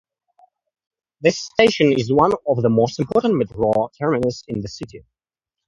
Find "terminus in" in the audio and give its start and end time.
3.99-4.61